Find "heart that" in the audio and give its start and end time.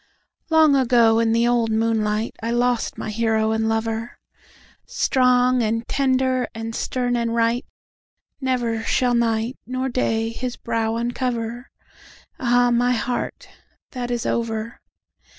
12.93-14.09